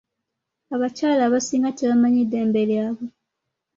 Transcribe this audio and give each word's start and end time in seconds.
Abakyala 0.75 1.21
abasinga 1.25 1.69
tebamanyi 1.77 2.21
ddembe 2.27 2.61
lyabwe. 2.69 3.05